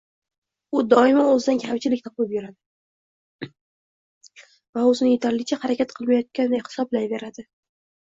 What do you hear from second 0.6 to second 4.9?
U doimo o‘zidan kamchilik topib yuradi va